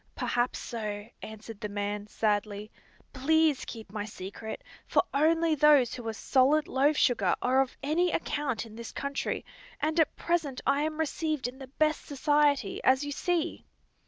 [0.15, 2.71] "Perhaps so," answered the man, sadly.
[3.13, 8.11] "Please keep my secret, for only those who are solid loaf sugar are of any
[8.11, 9.45] account in this country,
[9.79, 13.63] and at present I am received in the best society, as you see."